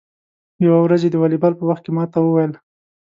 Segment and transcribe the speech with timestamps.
[0.65, 2.51] یوه ورځ یې د والیبال په وخت کې ما ته و ویل: